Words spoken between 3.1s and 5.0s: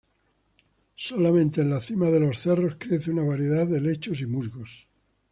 una variedad de helechos y musgos.